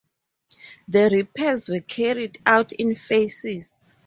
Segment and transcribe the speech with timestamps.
[0.87, 3.85] The repairs were carried out in phases.